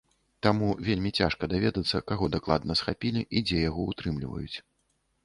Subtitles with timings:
[0.45, 4.57] Таму вельмі цяжка даведацца, каго дакладна схапілі і дзе яго ўтрымліваюць.